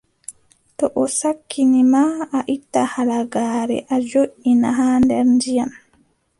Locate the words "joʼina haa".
4.09-4.97